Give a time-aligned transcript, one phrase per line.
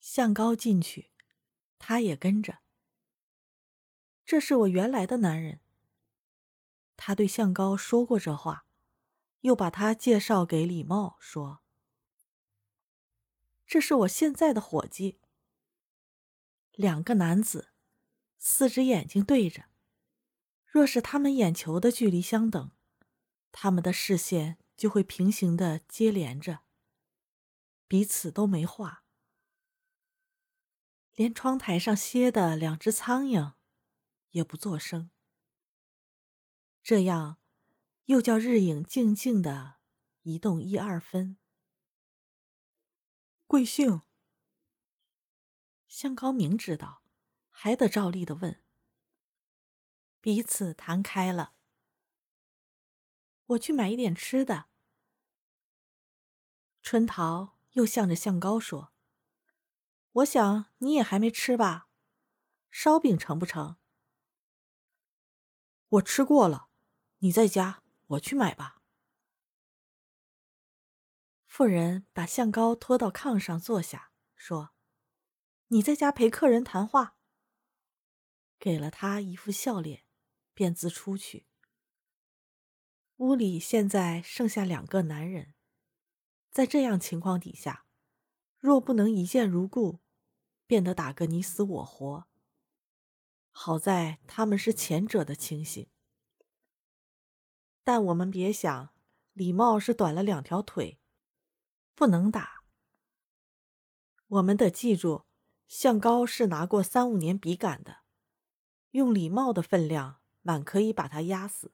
[0.00, 1.10] 向高进去，
[1.78, 2.58] 他也跟着。
[4.24, 5.60] 这是我原来的男人。
[6.96, 8.66] 他对向高说过这话，
[9.40, 11.62] 又把他介绍给李茂，说
[13.66, 15.18] ：“这是我现在的伙计。”
[16.72, 17.70] 两个男子，
[18.38, 19.64] 四只眼睛对着。
[20.66, 22.70] 若是他们眼球的距离相等，
[23.50, 26.60] 他们的视线就会平行的接连着，
[27.88, 29.04] 彼此都没话。
[31.14, 33.54] 连窗台上歇的两只苍蝇，
[34.30, 35.10] 也不作声。
[36.82, 37.38] 这样，
[38.06, 39.76] 又叫日影静静的
[40.22, 41.36] 移动一二分。
[43.46, 44.02] 贵姓？
[45.86, 47.02] 向高明知道，
[47.50, 48.62] 还得照例的问。
[50.20, 51.54] 彼此谈开了。
[53.46, 54.66] 我去买一点吃的。
[56.82, 58.89] 春桃又向着向高说。
[60.12, 61.88] 我想你也还没吃吧，
[62.70, 63.76] 烧饼成不成？
[65.88, 66.68] 我吃过了，
[67.18, 68.82] 你在家，我去买吧。
[71.46, 74.70] 妇人把向高拖到炕上坐下，说
[75.68, 77.16] ：“你在家陪客人谈话。”
[78.58, 80.04] 给了他一副笑脸，
[80.54, 81.46] 便自出去。
[83.16, 85.54] 屋里现在剩下两个男人，
[86.50, 87.86] 在这样情况底下。
[88.60, 90.00] 若不能一见如故，
[90.66, 92.26] 便得打个你死我活。
[93.50, 95.88] 好在他们是前者的情形，
[97.82, 98.94] 但我们别想，
[99.32, 101.00] 李茂是短了两条腿，
[101.94, 102.62] 不能打。
[104.28, 105.24] 我们得记住，
[105.66, 108.02] 向高是拿过三五年笔杆的，
[108.90, 111.72] 用李茂的分量，满可以把他压死。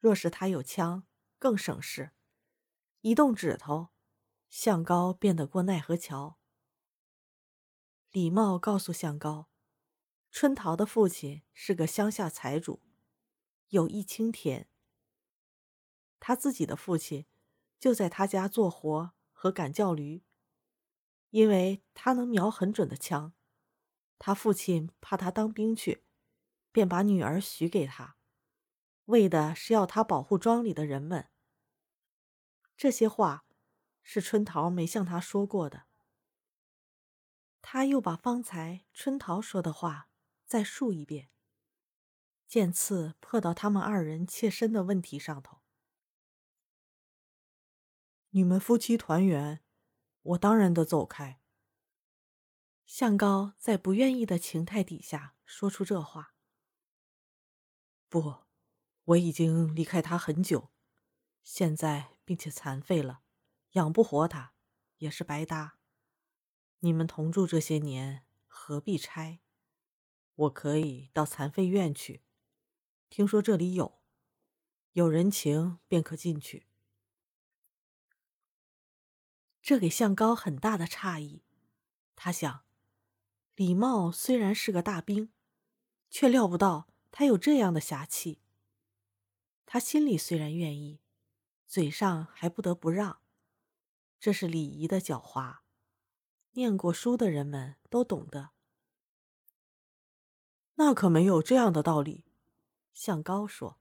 [0.00, 1.06] 若是他有枪，
[1.38, 2.10] 更省事，
[3.02, 3.90] 一动指头。
[4.50, 6.36] 向高变得过奈何桥。
[8.10, 9.48] 李茂告诉向高，
[10.32, 12.82] 春桃的父亲是个乡下财主，
[13.68, 14.68] 有一顷田。
[16.18, 17.26] 他自己的父亲
[17.78, 20.24] 就在他家做活和赶叫驴，
[21.30, 23.32] 因为他能瞄很准的枪，
[24.18, 26.04] 他父亲怕他当兵去，
[26.72, 28.16] 便把女儿许给他，
[29.04, 31.30] 为的是要他保护庄里的人们。
[32.76, 33.46] 这些话。
[34.02, 35.84] 是春桃没向他说过的。
[37.62, 40.08] 他又把方才春桃说的话
[40.46, 41.30] 再述一遍，
[42.48, 45.60] 渐次破到他们二人切身的问题上头。
[48.30, 49.62] 你们夫妻团圆，
[50.22, 51.40] 我当然得走开。
[52.86, 56.34] 向高在不愿意的情态底下说出这话。
[58.08, 58.38] 不，
[59.04, 60.70] 我已经离开他很久，
[61.44, 63.22] 现在并且残废了。
[63.72, 64.54] 养不活他，
[64.98, 65.78] 也是白搭。
[66.80, 69.40] 你们同住这些年，何必拆？
[70.34, 72.22] 我可以到残废院去，
[73.08, 74.00] 听说这里有，
[74.92, 76.66] 有人情便可进去。
[79.60, 81.44] 这给向高很大的诧异。
[82.16, 82.64] 他想，
[83.54, 85.32] 李茂虽然是个大兵，
[86.08, 88.40] 却料不到他有这样的侠气。
[89.64, 91.00] 他心里虽然愿意，
[91.66, 93.20] 嘴上还不得不让。
[94.20, 95.60] 这是礼仪的狡猾，
[96.50, 98.50] 念过书的人们都懂得。
[100.74, 102.26] 那可没有这样的道理。
[102.92, 103.80] 向高说：“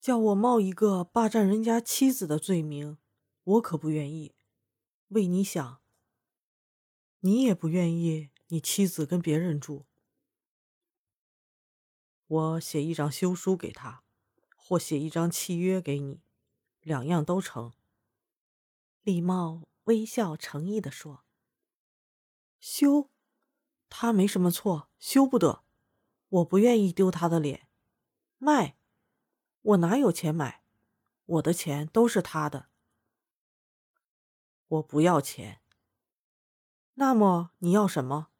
[0.00, 2.98] 叫我冒一个霸占人家妻子的罪名，
[3.44, 4.34] 我可不愿意。
[5.08, 5.80] 为你想，
[7.20, 9.86] 你也不愿意你妻子跟别人住。
[12.26, 14.02] 我写一张休书给他，
[14.56, 16.22] 或写一张契约给你，
[16.80, 17.72] 两样都成。”
[19.06, 21.24] 李茂微笑诚意的说
[22.58, 23.08] ：“修，
[23.88, 25.62] 他没什么错，修不得。
[26.28, 27.68] 我不愿意丢他的脸。
[28.38, 28.76] 卖，
[29.62, 30.64] 我哪有钱买？
[31.24, 32.68] 我的钱都是他的。
[34.66, 35.62] 我不要钱。
[36.94, 38.32] 那么你要什么？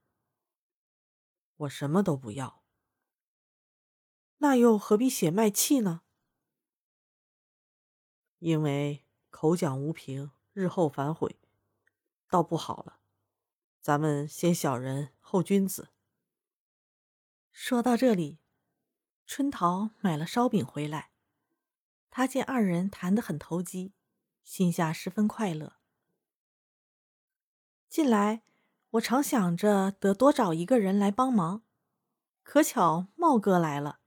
[1.59, 2.65] 我什么都不要。
[4.39, 6.03] 那又何必写卖契呢？
[8.41, 11.39] 因为口讲无凭。”日后反悔，
[12.31, 12.99] 倒不好了。
[13.83, 15.91] 咱们先小人后君子。
[17.53, 18.39] 说到这里，
[19.27, 21.11] 春桃买了烧饼回来。
[22.09, 23.93] 他见二人谈得很投机，
[24.45, 25.77] 心下十分快乐。
[27.91, 28.43] 近来
[28.93, 31.61] 我常想着得多找一个人来帮忙，
[32.43, 34.01] 可巧茂哥来了，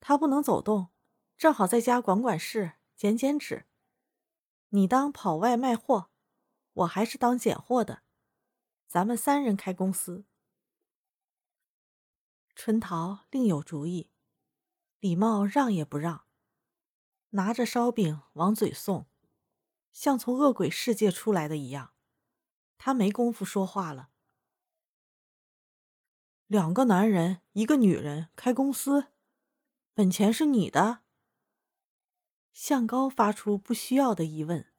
[0.00, 0.88] 他不能走动，
[1.36, 3.66] 正好在家管管事，剪剪纸。
[4.74, 6.10] 你当跑外卖货，
[6.72, 8.02] 我还是当拣货的，
[8.88, 10.24] 咱们三人开公司。
[12.56, 14.10] 春桃另有主意，
[14.98, 16.24] 李茂让也不让，
[17.30, 19.06] 拿着烧饼往嘴送，
[19.92, 21.94] 像从恶鬼世界出来的一样。
[22.76, 24.10] 他没工夫说话了。
[26.48, 29.12] 两个男人，一个女人，开公司，
[29.94, 31.03] 本钱是你的。
[32.54, 34.72] 向高发出不需要的疑问：“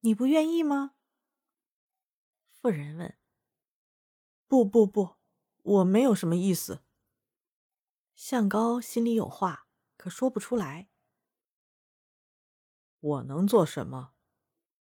[0.00, 0.96] 你不愿意吗？”
[2.52, 3.16] 妇人问
[4.46, 5.16] ：“不不不。”
[5.64, 6.82] 我没有什么意思。
[8.16, 10.88] 向高心里有话，可说不出来。
[12.98, 14.14] 我能做什么？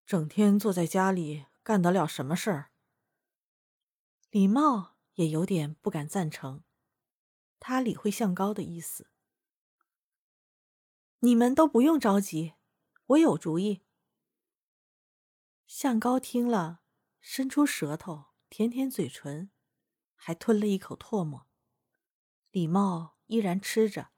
[0.07, 2.71] 整天坐在家里，干得了什么事儿？
[4.31, 6.63] 李茂也有点不敢赞成。
[7.59, 9.11] 他理会向高的意思。
[11.21, 12.53] 你们都不用着急，
[13.05, 13.81] 我有主意。
[15.65, 16.81] 向高听了，
[17.19, 19.49] 伸出舌头舔舔嘴唇。
[20.23, 21.47] 还吞了一口唾沫。
[22.51, 24.11] 李茂依然吃着，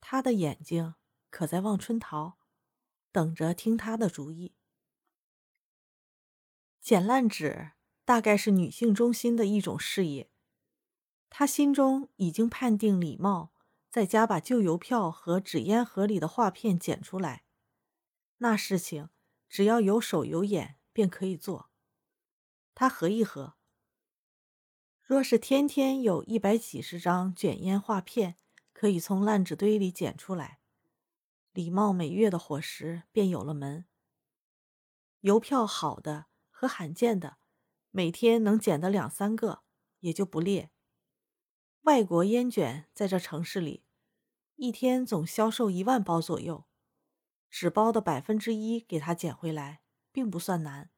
[0.00, 0.94] 他的眼睛
[1.30, 2.38] 可在望春桃，
[3.10, 4.54] 等着听他的主意。
[6.80, 7.72] 捡烂纸
[8.04, 10.30] 大概是女性中心的一种事业，
[11.28, 13.52] 他心中已经判定李茂
[13.96, 17.44] 在家把旧邮票和纸烟盒里的画片捡出来，
[18.36, 19.08] 那事情
[19.48, 21.70] 只要有手有眼便可以做。
[22.74, 23.54] 他合一合。
[25.02, 28.36] 若是天天有一百几十张卷烟画片
[28.74, 30.60] 可以从烂纸堆里捡出来，
[31.54, 33.86] 李茂每月的伙食便有了门。
[35.20, 37.38] 邮票好的和罕见的，
[37.90, 39.62] 每天能捡的两三个，
[40.00, 40.70] 也就不劣。
[41.84, 43.84] 外国烟卷在这城市里，
[44.56, 46.66] 一天总销售一万包左右，
[47.48, 49.80] 纸包的百分之一给他捡回来，
[50.12, 50.90] 并不算难。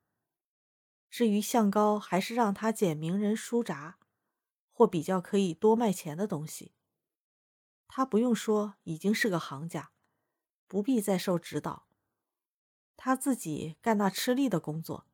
[1.09, 3.99] 至于向高，还是让他捡名人书札。
[4.71, 6.73] 或比较可以多卖钱的东西，
[7.89, 9.91] 他不用说，已经是个行家，
[10.69, 11.89] 不必再受指导。
[12.97, 15.09] 他自己干那吃力的工作，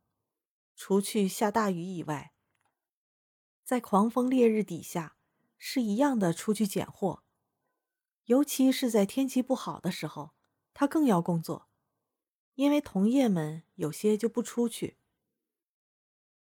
[0.76, 2.34] 除去下大雨以外，
[3.64, 5.16] 在狂风烈日底下
[5.56, 7.23] 是一样的出去捡货，
[8.24, 10.34] 尤其是在天气不好的时候，
[10.72, 11.68] 他更要工作，
[12.54, 14.98] 因为同业们有些就不出去。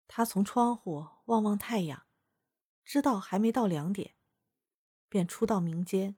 [0.08, 2.06] 他从窗户望望太阳。
[2.84, 4.16] 知道还没到两点，
[5.08, 6.18] 便出到明间，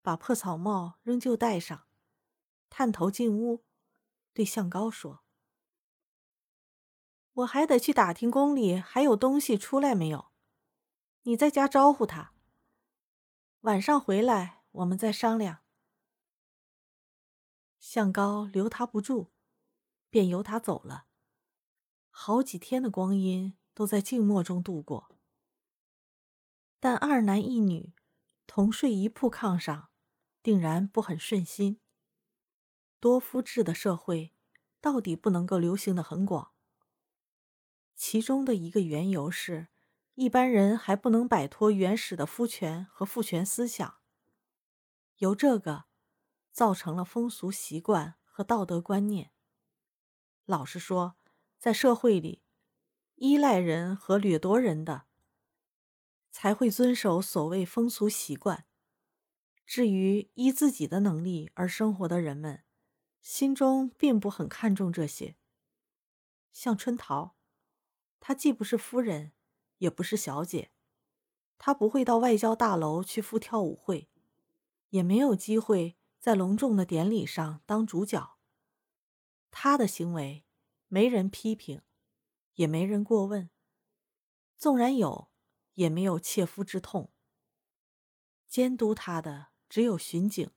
[0.00, 1.86] 把破草帽仍旧戴上，
[2.70, 3.62] 探头进屋，
[4.32, 5.22] 对向高说
[7.34, 10.32] ：“我还得去打听宫里还有东西出来没有，
[11.22, 12.32] 你在家招呼他。
[13.60, 15.60] 晚上回来我们再商量。”
[17.78, 19.30] 向高留他不住，
[20.10, 21.06] 便由他走了。
[22.10, 25.16] 好几天的光阴都在静默中度过。
[26.78, 27.94] 但二男一女
[28.46, 29.90] 同睡一铺炕上，
[30.42, 31.80] 定然不很顺心。
[33.00, 34.32] 多夫制的社会，
[34.80, 36.52] 到底不能够流行的很广。
[37.94, 39.68] 其中的一个缘由是，
[40.14, 44.01] 一般人还不能摆脱原始的夫权和父权思想，
[45.22, 45.84] 由这个
[46.50, 49.30] 造成了风俗习惯和道德观念。
[50.46, 51.16] 老实说，
[51.60, 52.42] 在社会里，
[53.14, 55.06] 依赖人和掠夺人的。
[56.32, 58.66] 才会遵守所谓风俗习惯。
[59.64, 62.64] 至于依自己的能力而生活的人们，
[63.20, 65.36] 心中并不很看重这些。
[66.50, 67.36] 像春桃，
[68.18, 69.32] 她既不是夫人，
[69.76, 70.72] 也不是小姐，
[71.58, 74.08] 她不会到外交大楼去赴跳舞会，
[74.92, 78.38] 也没有机会在隆重的典礼上当主角。
[79.50, 80.46] 他的行为，
[80.88, 81.82] 没人批评，
[82.54, 83.50] 也没人过问。
[84.56, 85.28] 纵然有。
[85.74, 87.14] 也没有切肤之痛。
[88.46, 90.50] 监督他的只有巡警，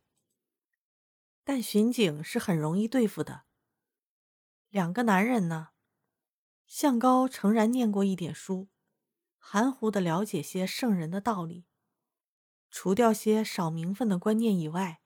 [1.46, 3.46] 但巡警是很容易对付的。
[4.68, 5.70] 两个男人呢，
[6.68, 8.68] 向高诚然念过一点书，
[9.38, 11.66] 含糊的了解些圣人的道理，
[12.78, 15.02] 除掉些少名分的观念以外，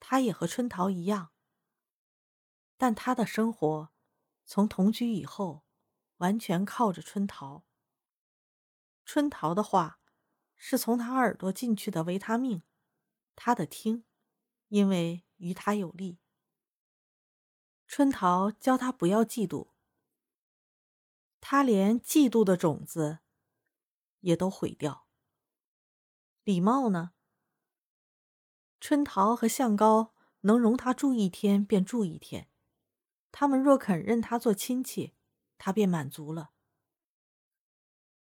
[0.00, 1.30] 他也和春桃一样。
[2.78, 3.92] 但他的生活
[4.46, 5.66] 从同居以后，
[6.16, 7.66] 完全靠着春桃。
[9.04, 10.00] 春桃的话，
[10.56, 12.62] 是从他耳朵进去的维他命，
[13.36, 14.06] 他的听，
[14.68, 16.18] 因为于他有利。
[17.86, 19.72] 春桃教他不要嫉妒，
[21.42, 23.18] 他连嫉妒的种子
[24.20, 25.01] 也都毁掉。
[26.44, 27.12] 礼貌呢？
[28.80, 32.48] 春桃和向高能容他住一天便住一天，
[33.30, 35.14] 他们若肯认他做亲戚，
[35.56, 36.50] 他便满足了。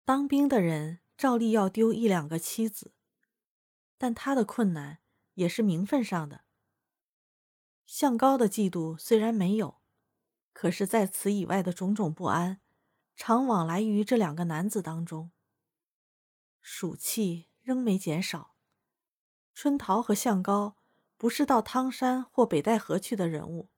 [0.04, 2.94] 当兵的人照例要丢一两个妻子，
[3.98, 5.00] 但他的困难
[5.34, 6.46] 也是名分上的。
[7.88, 9.82] 向高的嫉妒虽然没有，
[10.54, 12.62] 可是在此以外的种种不安，
[13.16, 15.32] 常往来于这两个男子当中。
[16.62, 18.56] 暑气仍没减少，
[19.56, 20.78] 春桃和向高
[21.18, 23.72] 不是到汤山或北戴河去的人物，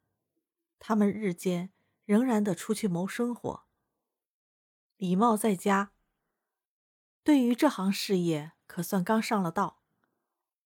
[0.78, 1.72] 他们日间
[2.04, 3.64] 仍然得出去谋生活。
[4.98, 5.94] 李茂在家。
[7.24, 9.82] 对于这行事业，可算刚上了道。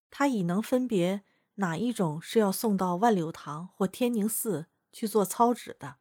[0.10, 1.24] 他已能分别
[1.56, 5.98] 哪一种是要送到万柳堂或天宁寺去做操纸的，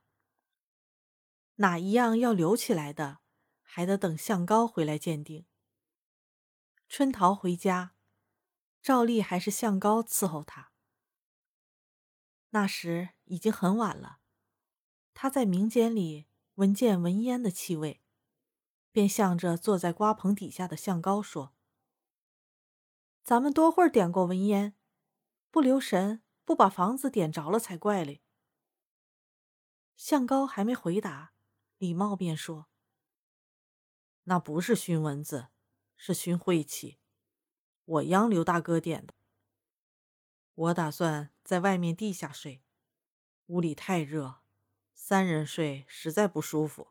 [1.57, 3.19] 哪一样要留起来的，
[3.61, 5.45] 还得等向高回来鉴定。
[6.93, 7.95] 春桃回家，
[8.83, 10.73] 照例还是向高伺候他。
[12.49, 14.19] 那时已经很晚了，
[15.15, 18.03] 他在民间里闻见闻烟的气味。
[18.91, 21.55] 便向着坐在瓜棚底下的向高说
[23.23, 24.75] ：“咱们多会儿点过文烟，
[25.53, 28.25] 不留神不把房子点着了才怪嘞。”
[29.95, 31.35] 向高还没回答，
[31.79, 32.67] 李茂便说
[34.25, 35.51] ：“那不是熏蚊子，
[36.03, 36.97] 是熏晦气。
[37.85, 39.13] 我央刘大哥点的。
[40.55, 42.65] 我打算在外面地下睡，
[43.49, 44.41] 屋里太热，
[44.95, 46.89] 三人睡实在不舒服。”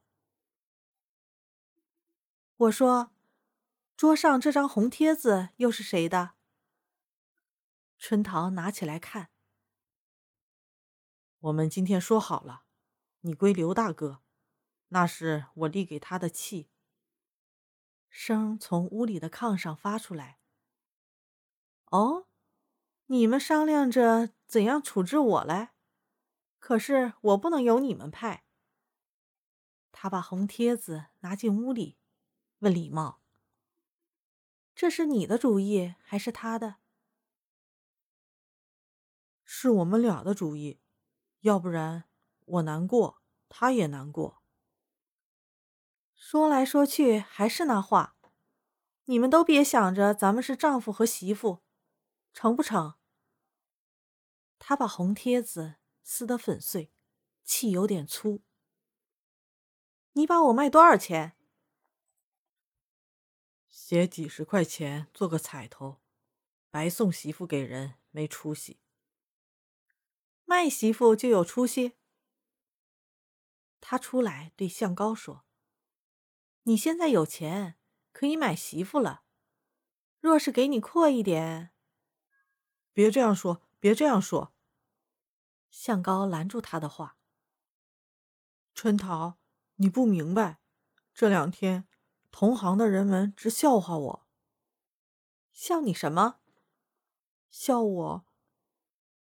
[2.55, 3.11] 我说
[3.97, 6.35] ：“桌上这张红帖子又是谁的？”
[7.97, 9.31] 春桃拿起来看。
[11.39, 12.65] 我们今天说好了，
[13.21, 14.21] 你归刘大哥，
[14.89, 16.69] 那是我立给他的契。
[18.09, 20.39] 声从屋里的炕上发出来。
[21.91, 22.27] 哦，
[23.07, 25.73] 你们商量着怎样处置我来？
[26.59, 28.45] 可是我不能由你们派。
[29.91, 31.97] 他把红帖子拿进屋里。
[32.59, 33.21] 问李茂
[34.75, 36.75] ：“这是你的主意还是他的
[39.45, 40.81] ？”“是我们俩的主意，
[41.39, 42.03] 要不然
[42.45, 44.38] 我难过，他也难过。”
[46.31, 48.15] 说来说去还是那话，
[49.05, 51.63] 你们都别想着咱们是丈夫和媳妇，
[52.33, 52.99] 成不成？
[54.59, 56.93] 他把红帖子撕得粉碎，
[57.43, 58.43] 气有点粗。
[60.13, 61.35] 你把我卖多少钱？
[63.67, 65.99] 写几十块钱做个彩头，
[66.69, 68.79] 白送媳妇给人，没出息。
[70.45, 71.97] 卖媳妇就有出息。
[73.81, 75.43] 他出来对向高说
[76.63, 77.77] ：“你现在有钱，
[78.11, 79.23] 可以买媳妇了。
[80.19, 81.71] 若是给你阔一点，
[82.93, 84.53] 别这样说，别这样说。”
[85.71, 87.17] 向高拦住他的话
[88.73, 89.39] ：“春桃，
[89.75, 90.59] 你不明白，
[91.13, 91.85] 这两天。”
[92.31, 94.27] 同行的人们直笑话我。
[95.51, 96.41] 笑你什么？
[97.49, 98.25] 笑我。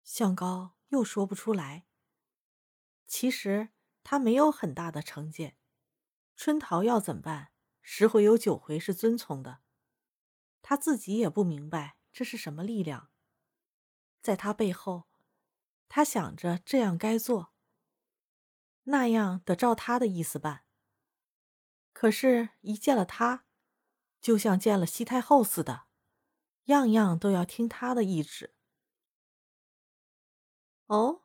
[0.03, 1.85] 向高又说不出来。
[3.05, 3.69] 其实
[4.03, 5.57] 他没有很大的成见。
[6.37, 7.51] 春桃要怎办？
[7.81, 9.61] 十回有九回是遵从的。
[10.61, 13.09] 他自己也不明白这是什么力量。
[14.21, 15.07] 在他背后，
[15.89, 17.53] 他想着这样该做，
[18.83, 20.65] 那样得照他的意思办。
[21.91, 23.45] 可是，一见了他，
[24.21, 25.87] 就像见了西太后似的，
[26.65, 28.53] 样样都要听他的意志。
[30.85, 31.23] 哦，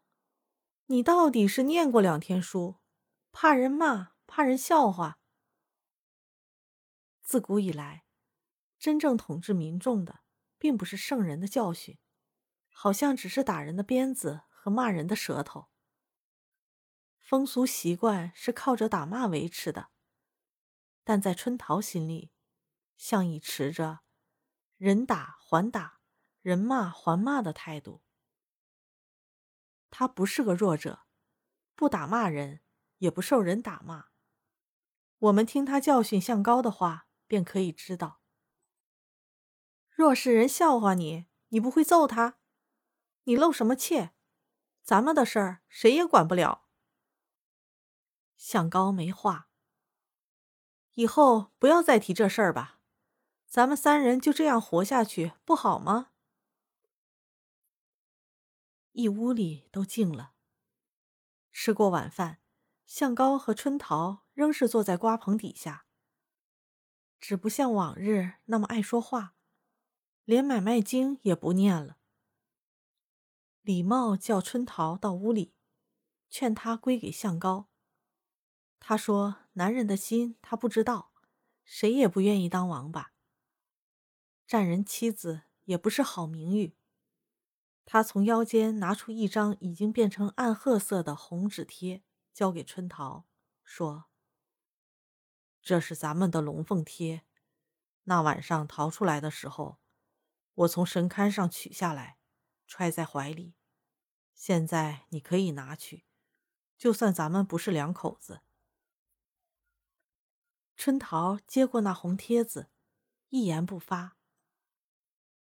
[0.87, 2.77] 你到底是念过两天书，
[3.31, 5.19] 怕人骂，怕人笑话。
[7.21, 8.07] 自古以来，
[8.79, 10.21] 真正统治民众的，
[10.57, 11.99] 并不是圣人的教训，
[12.71, 15.69] 好像只是打人的鞭子和骂人的舌头。
[17.19, 19.91] 风俗习惯是靠着打骂维持的。
[21.05, 22.33] 但在春桃心里，
[22.97, 24.01] 像已持着
[24.79, 26.01] 人打还打，
[26.41, 28.03] 人骂还骂的态度。
[29.91, 31.05] 他不是个弱者，
[31.75, 32.63] 不打骂人，
[32.97, 34.12] 也不受人打骂。
[35.23, 38.21] 我们听他教训向高的话，便可以知道。
[39.89, 42.39] 若是人笑话你，你不会揍他，
[43.25, 44.11] 你露什么怯？
[44.83, 46.67] 咱们的事儿谁也管不了。
[48.37, 49.49] 向高没话。
[50.95, 52.81] 以后不要再提这事儿吧，
[53.47, 56.11] 咱们三人就这样活下去不好吗？
[58.91, 60.35] 一屋里都静了。
[61.53, 62.41] 吃过晚饭，
[62.87, 65.87] 向高和春桃仍是坐在瓜棚底下，
[67.21, 69.35] 只不像往日那么爱说话，
[70.25, 71.99] 连买卖经也不念了。
[73.61, 75.55] 李茂叫春桃到屋里，
[76.29, 77.69] 劝他归给向高。
[78.81, 81.13] 他说：“男人的心他不知道，
[81.65, 83.13] 谁也不愿意当王八。
[84.47, 86.75] 占人妻子也不是好名誉。”
[87.87, 93.27] 他从腰间拿出一张已经变成暗褐色的红纸贴，交给春桃，
[93.63, 94.07] 说
[95.63, 97.25] ：“这是咱们的龙凤贴，
[98.03, 99.79] 那晚上逃出来的时候，
[100.55, 102.19] 我从神龛上取下来，
[102.67, 103.55] 揣在怀里。
[104.35, 106.05] 现在你可以拿去，
[106.77, 108.43] 就算咱们不是两口子。”
[110.77, 112.73] 春桃接过那红贴子，
[113.29, 114.17] 一言不发，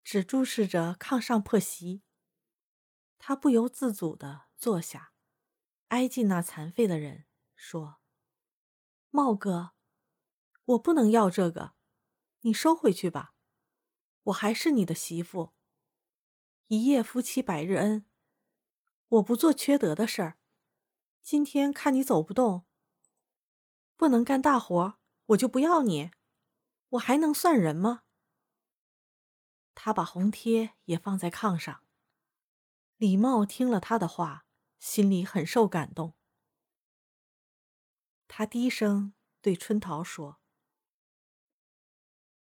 [0.04, 2.02] 只注视着炕上破席。
[3.18, 5.14] 他不由自主的坐下，
[5.88, 7.24] 挨近那残废的人，
[7.56, 8.00] 说
[9.08, 9.72] ：“茂哥，
[10.70, 11.74] 我不能要这个，
[12.42, 13.34] 你收回去吧。
[14.24, 15.52] 我还是你的媳妇。
[16.68, 18.06] 一夜夫妻百日恩，
[19.08, 20.38] 我不做缺德的事儿。
[21.22, 22.66] 今天看你走不动，
[23.96, 26.12] 不能干大活，我就不要你。
[26.90, 28.04] 我还能算人吗？”
[29.74, 31.82] 他把红贴也放在炕上。
[32.96, 34.46] 李茂听了他的话，
[34.78, 36.14] 心里很受感动。
[38.28, 40.39] 他低声对春桃说：“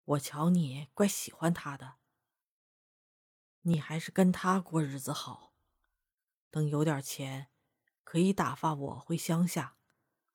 [0.04, 1.96] 我瞧你怪喜欢他的，
[3.62, 5.54] 你还是跟他过日子好。
[6.50, 7.50] 等有点钱，
[8.02, 9.76] 可以打发我回乡下，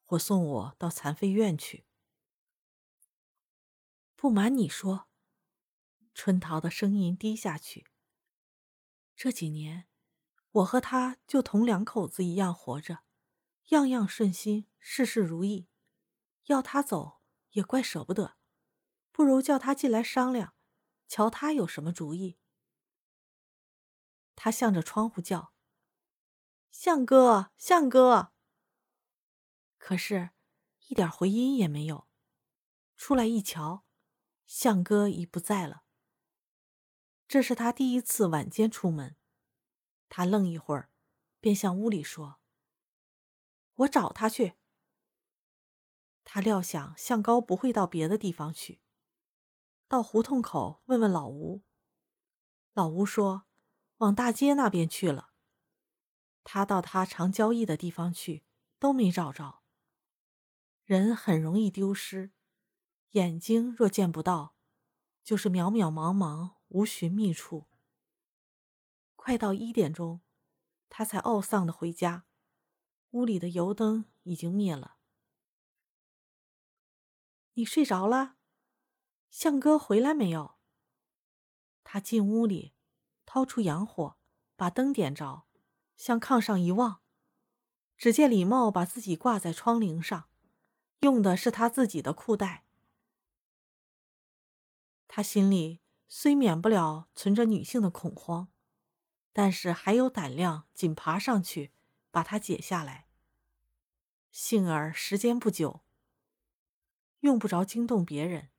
[0.03, 1.85] 或送我到残废院去。”
[4.15, 5.07] 不瞒你说，
[6.13, 7.87] 春桃的声音低下去。
[9.15, 9.87] 这几年。
[10.55, 12.99] 我和他就同两口子一样活着，
[13.71, 15.67] 样样顺心，事事如意。
[16.45, 17.19] 要他走
[17.49, 18.34] 也怪舍不得，
[19.15, 20.53] 不如叫他进来商量，
[21.07, 22.37] 瞧他有什么主意。
[24.35, 25.53] 他向着窗户叫
[26.69, 28.33] ：“向哥，向哥。”
[29.79, 30.31] 可是，
[30.89, 32.09] 一点回音也没有。
[32.97, 33.85] 出来一瞧，
[34.45, 35.85] 向哥已不在了。
[37.25, 39.15] 这是他第一次晚间出门。
[40.09, 40.91] 他愣一会儿，
[41.39, 42.41] 便向屋里说
[43.75, 44.55] ：“我找他去。”
[46.25, 48.81] 他料想向高不会到别的地方去，
[49.87, 51.63] 到胡同口问问老吴。
[52.73, 53.45] 老吴说
[53.97, 55.31] ：“往大街那边去了。”
[56.43, 58.43] 他到他常交易的地方去，
[58.79, 59.61] 都没找着。
[60.83, 62.31] 人很容易丢失，
[63.11, 64.55] 眼睛若见不到，
[65.23, 67.67] 就是渺渺茫茫，无寻觅处。
[69.15, 70.21] 快到一点钟，
[70.89, 72.25] 他才懊丧的回家。
[73.11, 74.97] 屋里的油灯已经灭了。
[77.53, 78.34] 你睡着了？
[79.29, 80.55] 向哥回来没有？
[81.83, 82.73] 他进屋里，
[83.25, 84.17] 掏出洋火，
[84.55, 85.45] 把灯点着，
[85.95, 87.01] 向炕上一望，
[87.97, 90.29] 只见李茂把自己挂在窗棂上，
[91.01, 92.65] 用的是他自己的裤带。
[95.07, 98.49] 他心里虽免不了存着女性的恐慌。
[99.37, 101.73] 但是还有胆量，紧爬上去，
[102.09, 103.09] 把它解下来。
[104.31, 105.81] 幸而时间不久，
[107.19, 108.49] 用不着惊动别人。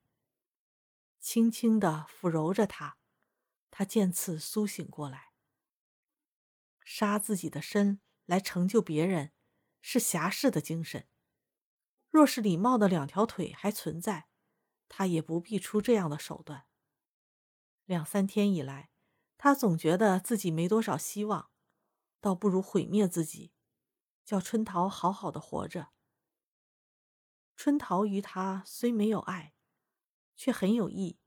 [1.27, 2.99] 轻轻的抚揉着他，
[3.73, 5.33] 他渐次苏醒过来。
[6.85, 9.33] 杀自己的身来成就别人，
[9.83, 11.09] 是侠士的精神。
[12.11, 14.29] 若是李茂的两条腿还存在，
[14.89, 16.69] 他也不必出这样的手段。
[17.87, 18.91] 两三天以来。
[19.37, 21.51] 他总觉得自己没多少希望，
[22.21, 23.53] 倒不如毁灭自己，
[24.25, 25.89] 叫春桃好好的活着。
[27.57, 29.56] 春桃于他虽没有爱，
[30.37, 31.19] 却很有意。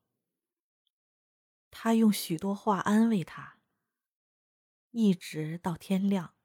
[1.72, 3.60] 他用许多话安慰他，
[4.92, 6.39] 一直到天亮。